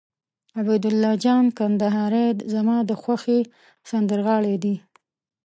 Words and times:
عبیدالله 0.59 1.13
جان 1.23 1.45
کندهاری 1.57 2.27
زما 2.53 2.77
د 2.89 2.91
خوښې 3.01 3.39
سندرغاړی 3.89 4.55
دي. 4.63 4.75